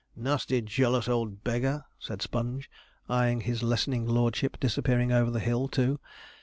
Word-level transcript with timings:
'Nasty 0.15 0.63
jealous 0.63 1.07
old 1.07 1.43
beggar!' 1.43 1.83
said 1.99 2.23
Sponge, 2.23 2.71
eyeing 3.07 3.41
his 3.41 3.61
lessening 3.61 4.07
lordship 4.07 4.59
disappearing 4.59 5.11
over 5.11 5.29
the 5.29 5.39
hill 5.39 5.67
too. 5.67 5.99